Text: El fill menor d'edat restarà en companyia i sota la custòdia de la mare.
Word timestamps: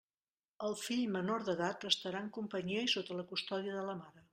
El 0.67 0.73
fill 0.83 1.03
menor 1.17 1.45
d'edat 1.51 1.87
restarà 1.89 2.25
en 2.29 2.33
companyia 2.41 2.87
i 2.89 2.95
sota 2.99 3.23
la 3.23 3.31
custòdia 3.35 3.79
de 3.81 3.89
la 3.93 4.01
mare. 4.07 4.29